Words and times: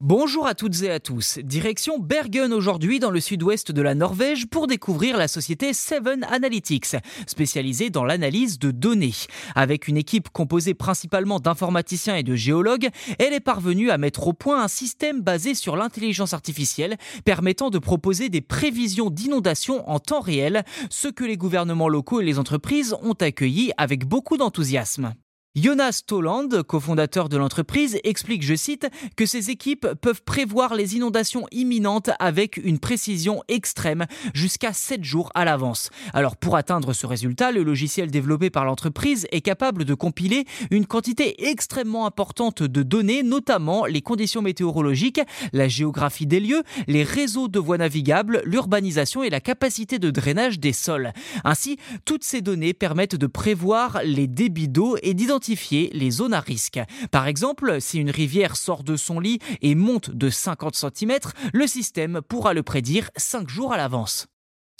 Bonjour 0.00 0.46
à 0.46 0.54
toutes 0.54 0.80
et 0.84 0.92
à 0.92 1.00
tous. 1.00 1.40
Direction 1.42 1.98
Bergen 1.98 2.52
aujourd'hui 2.52 3.00
dans 3.00 3.10
le 3.10 3.18
sud-ouest 3.18 3.72
de 3.72 3.82
la 3.82 3.96
Norvège 3.96 4.46
pour 4.46 4.68
découvrir 4.68 5.16
la 5.16 5.26
société 5.26 5.72
Seven 5.72 6.22
Analytics, 6.30 6.94
spécialisée 7.26 7.90
dans 7.90 8.04
l'analyse 8.04 8.60
de 8.60 8.70
données. 8.70 9.16
Avec 9.56 9.88
une 9.88 9.96
équipe 9.96 10.28
composée 10.28 10.74
principalement 10.74 11.40
d'informaticiens 11.40 12.14
et 12.14 12.22
de 12.22 12.36
géologues, 12.36 12.90
elle 13.18 13.32
est 13.32 13.40
parvenue 13.40 13.90
à 13.90 13.98
mettre 13.98 14.28
au 14.28 14.32
point 14.32 14.62
un 14.62 14.68
système 14.68 15.20
basé 15.20 15.56
sur 15.56 15.74
l'intelligence 15.74 16.32
artificielle 16.32 16.96
permettant 17.24 17.68
de 17.68 17.80
proposer 17.80 18.28
des 18.28 18.40
prévisions 18.40 19.10
d'inondations 19.10 19.90
en 19.90 19.98
temps 19.98 20.20
réel, 20.20 20.62
ce 20.90 21.08
que 21.08 21.24
les 21.24 21.36
gouvernements 21.36 21.88
locaux 21.88 22.20
et 22.20 22.24
les 22.24 22.38
entreprises 22.38 22.94
ont 23.02 23.14
accueilli 23.14 23.72
avec 23.76 24.06
beaucoup 24.06 24.36
d'enthousiasme. 24.36 25.12
Jonas 25.60 26.02
Toland, 26.06 26.62
cofondateur 26.62 27.28
de 27.28 27.36
l'entreprise, 27.36 27.98
explique, 28.04 28.44
je 28.44 28.54
cite, 28.54 28.88
que 29.16 29.26
ces 29.26 29.50
équipes 29.50 29.88
peuvent 30.00 30.22
prévoir 30.22 30.76
les 30.76 30.94
inondations 30.94 31.46
imminentes 31.50 32.10
avec 32.20 32.58
une 32.58 32.78
précision 32.78 33.42
extrême, 33.48 34.06
jusqu'à 34.34 34.72
7 34.72 35.02
jours 35.02 35.32
à 35.34 35.44
l'avance. 35.44 35.90
Alors 36.12 36.36
pour 36.36 36.54
atteindre 36.54 36.92
ce 36.92 37.06
résultat, 37.06 37.50
le 37.50 37.64
logiciel 37.64 38.08
développé 38.08 38.50
par 38.50 38.64
l'entreprise 38.64 39.26
est 39.32 39.40
capable 39.40 39.84
de 39.84 39.94
compiler 39.94 40.44
une 40.70 40.86
quantité 40.86 41.48
extrêmement 41.48 42.06
importante 42.06 42.62
de 42.62 42.82
données, 42.84 43.24
notamment 43.24 43.84
les 43.84 44.02
conditions 44.02 44.42
météorologiques, 44.42 45.20
la 45.52 45.66
géographie 45.66 46.26
des 46.26 46.40
lieux, 46.40 46.62
les 46.86 47.02
réseaux 47.02 47.48
de 47.48 47.58
voies 47.58 47.78
navigables, 47.78 48.42
l'urbanisation 48.44 49.24
et 49.24 49.30
la 49.30 49.40
capacité 49.40 49.98
de 49.98 50.10
drainage 50.10 50.60
des 50.60 50.72
sols. 50.72 51.12
Ainsi, 51.42 51.78
toutes 52.04 52.22
ces 52.22 52.42
données 52.42 52.74
permettent 52.74 53.16
de 53.16 53.26
prévoir 53.26 54.00
les 54.04 54.28
débits 54.28 54.68
d'eau 54.68 54.96
et 55.02 55.14
d'identifier 55.14 55.47
les 55.92 56.10
zones 56.10 56.34
à 56.34 56.40
risque. 56.40 56.80
Par 57.10 57.26
exemple, 57.26 57.80
si 57.80 57.98
une 57.98 58.10
rivière 58.10 58.56
sort 58.56 58.82
de 58.82 58.96
son 58.96 59.20
lit 59.20 59.38
et 59.62 59.74
monte 59.74 60.10
de 60.10 60.30
50 60.30 60.74
cm, 60.74 61.18
le 61.52 61.66
système 61.66 62.20
pourra 62.20 62.54
le 62.54 62.62
prédire 62.62 63.10
5 63.16 63.48
jours 63.48 63.72
à 63.72 63.76
l'avance. 63.76 64.26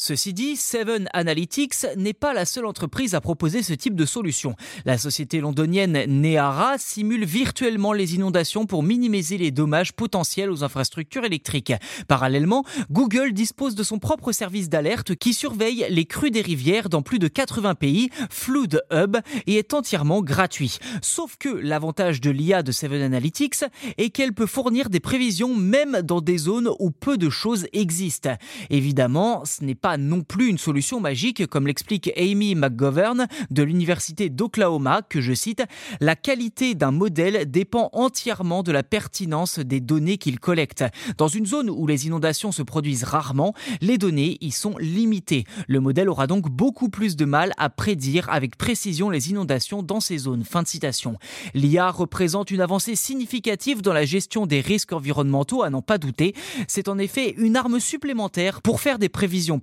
Ceci 0.01 0.33
dit, 0.33 0.55
Seven 0.55 1.09
Analytics 1.13 1.85
n'est 1.97 2.13
pas 2.13 2.33
la 2.33 2.45
seule 2.45 2.67
entreprise 2.67 3.17
à 3.17 3.21
proposer 3.21 3.65
ce 3.65 3.73
type 3.73 3.97
de 3.97 4.05
solution. 4.07 4.55
La 4.85 4.97
société 4.97 5.41
londonienne 5.41 6.05
Neara 6.07 6.79
simule 6.79 7.25
virtuellement 7.25 7.93
les 7.93 8.15
inondations 8.15 8.65
pour 8.65 8.85
minimiser 8.85 9.39
les 9.39 9.51
dommages 9.51 9.93
potentiels 9.93 10.53
aux 10.53 10.63
infrastructures 10.63 11.25
électriques. 11.25 11.73
Parallèlement, 12.07 12.65
Google 12.93 13.33
dispose 13.33 13.75
de 13.75 13.83
son 13.83 13.99
propre 13.99 14.31
service 14.31 14.69
d'alerte 14.69 15.17
qui 15.17 15.35
surveille 15.35 15.85
les 15.91 16.05
crues 16.05 16.31
des 16.31 16.43
rivières 16.43 16.91
dans 16.91 17.03
plus 17.03 17.19
de 17.19 17.27
80 17.27 17.75
pays, 17.75 18.11
Flood 18.31 18.81
Hub, 18.93 19.17
et 19.49 19.57
est 19.57 19.75
entièrement 19.75 20.23
gratuit. 20.23 20.79
Sauf 21.03 21.37
que 21.37 21.49
l'avantage 21.49 22.21
de 22.21 22.31
l'IA 22.31 22.63
de 22.63 22.71
Seven 22.71 23.03
Analytics 23.03 23.65
est 23.97 24.11
qu'elle 24.11 24.33
peut 24.33 24.47
fournir 24.47 24.91
des 24.91 25.01
prévisions 25.01 25.57
même 25.57 26.03
dans 26.03 26.21
des 26.21 26.39
zones 26.39 26.71
où 26.79 26.93
peu 26.93 27.19
de 27.19 27.31
choses 27.31 27.67
existent. 27.73 28.37
Évidemment, 28.71 29.45
ce 29.45 29.65
n'est 29.65 29.75
pas 29.75 29.88
non 29.97 30.23
plus 30.23 30.49
une 30.49 30.59
solution 30.59 31.01
magique, 31.01 31.47
comme 31.47 31.67
l'explique 31.67 32.13
Amy 32.17 32.55
McGovern 32.55 33.27
de 33.51 33.63
l'Université 33.63 34.29
d'Oklahoma, 34.29 35.03
que 35.09 35.21
je 35.21 35.33
cite, 35.33 35.63
la 36.01 36.17
qualité 36.17 36.75
d'un 36.75 36.91
modèle 36.91 37.51
dépend 37.51 37.91
entièrement 37.93 38.63
de 38.63 38.73
la 38.73 38.83
pertinence 38.83 39.59
des 39.59 39.81
données 39.81 40.19
qu'il 40.19 40.41
collecte. 40.41 40.85
Dans 41.17 41.29
une 41.29 41.47
zone 41.47 41.71
où 41.71 41.87
les 41.87 42.07
inondations 42.07 42.53
se 42.53 42.63
produisent 42.63 43.05
rarement, 43.05 43.55
les 43.81 43.99
données 43.99 44.39
y 44.41 44.51
sont 44.51 44.77
limitées. 44.79 45.45
Le 45.67 45.81
modèle 45.81 46.09
aura 46.09 46.27
donc 46.27 46.49
beaucoup 46.51 46.89
plus 46.89 47.17
de 47.17 47.25
mal 47.25 47.53
à 47.57 47.71
prédire 47.71 48.29
avec 48.31 48.57
précision 48.57 49.11
les 49.11 49.31
inondations 49.31 49.83
dans 49.83 50.01
ces 50.01 50.19
zones. 50.19 50.45
Fin 50.45 50.63
de 50.63 50.69
citation. 50.69 51.17
L'IA 51.55 51.91
représente 51.91 52.51
une 52.51 52.61
avancée 52.61 52.97
significative 52.97 53.83
dans 53.83 53.93
la 53.93 54.05
gestion 54.05 54.47
des 54.47 54.61
risques 54.61 54.93
environnementaux, 54.93 55.63
à 55.63 55.71
n'en 55.71 55.83
pas 55.83 55.99
douter. 55.99 56.35
C'est 56.67 56.89
en 56.89 56.99
effet 56.99 57.35
une 57.37 57.57
arme 57.57 57.81
supplémentaire 57.81 58.63
pour 58.63 58.81
faire 58.81 58.99
des 58.99 59.09
prévisions 59.09 59.59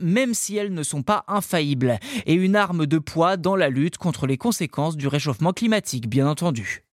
même 0.00 0.34
si 0.34 0.56
elles 0.56 0.72
ne 0.72 0.82
sont 0.82 1.02
pas 1.02 1.24
infaillibles, 1.28 1.98
et 2.26 2.34
une 2.34 2.56
arme 2.56 2.86
de 2.86 2.98
poids 2.98 3.36
dans 3.36 3.56
la 3.56 3.68
lutte 3.68 3.98
contre 3.98 4.26
les 4.26 4.36
conséquences 4.36 4.96
du 4.96 5.08
réchauffement 5.08 5.52
climatique, 5.52 6.08
bien 6.08 6.28
entendu. 6.28 6.84